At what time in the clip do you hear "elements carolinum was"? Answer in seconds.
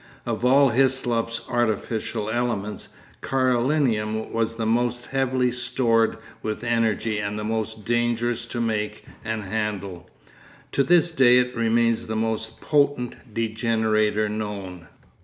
2.31-4.55